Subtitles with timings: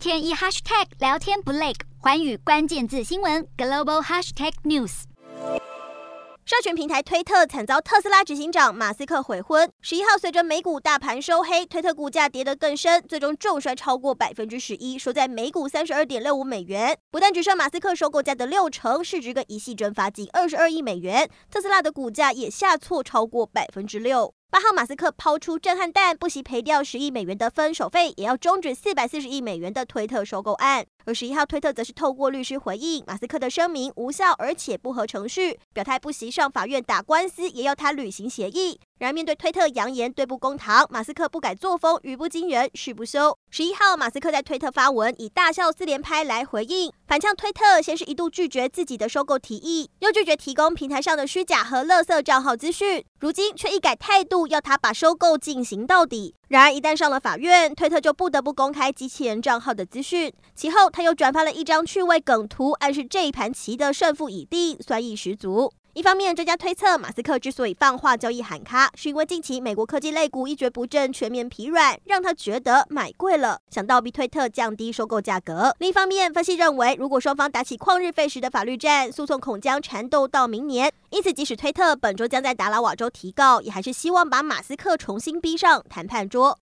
[0.00, 5.02] 天一 hashtag 聊天不累，寰宇关键字新闻 global hashtag news。
[6.46, 9.70] 社群平台推特惨遭特斯拉执行长马斯克悔婚。
[9.82, 16.96] 十一号，随着美股大盘收黑，推特股价跌得更深，最终重摔超过百分之十一，收在每股三十二点六五美元。
[17.10, 21.28] 不但只剩马斯克收购价的六成，市值更一系蒸发近二十二亿美元。
[21.50, 24.32] 特斯拉的股价也下挫超过百分之六。
[24.52, 30.84] 八号，马斯克抛出震撼弹，不惜赔掉十亿美元的分手费，也要终止四百四十亿美元的推特收购案。
[31.04, 38.80] 而十一号，推特则是透过律师回应马斯克的声明无效，而且不合程序，表态不惜上法院打官司，也要他履行协议。
[39.00, 43.34] 然而，面对推特扬言对簿公堂，马斯克不改作风，语不惊人誓不休。
[43.48, 56.34] 十一号，马斯克在推特发文，以大笑四连拍来回应，反呛推特先是一度拒绝自己的收购提议，又拒绝提供平台上的虚假和垃圾账号资讯，如今却一改态度，要他把收购进行到底。
[56.48, 60.30] 然而，一旦上了法院，推特就不得不公开机器人账号的资讯。
[60.54, 65.72] 其后，他又转发了一张趣味梗图，暗示这一盘棋的胜负已定，酸意十足。
[65.92, 75.74] 一方面，专家推测，马斯克之所以放话交易喊卡，是因为近期美国科技类股一蹶不振，全面疲软，让他觉得买贵了，想倒逼推特降低收购价格。
[75.80, 80.92] 另一方面，分析认为，如果双方打起旷日费时的法律战，诉讼恐将缠斗到明年。
[81.10, 86.56] 因此，即使推特本周将在达拉瓦州提告，也还是希望把马斯克重新逼上谈判桌。